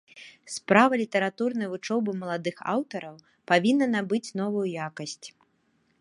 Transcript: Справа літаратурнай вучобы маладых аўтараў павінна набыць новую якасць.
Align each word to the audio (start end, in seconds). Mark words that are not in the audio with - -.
Справа 0.53 0.97
літаратурнай 1.01 1.69
вучобы 1.73 2.11
маладых 2.21 2.57
аўтараў 2.75 3.15
павінна 3.53 3.85
набыць 3.95 4.27
новую 4.43 4.67
якасць. 4.87 5.27